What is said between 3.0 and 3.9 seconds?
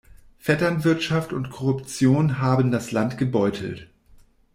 gebeutelt.